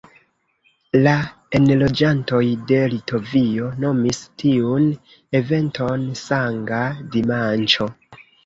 [1.07, 1.11] La
[1.59, 4.89] enloĝantoj de Litovio nomis tiun
[5.43, 6.85] eventon "Sanga
[7.17, 7.89] Dimanĉo".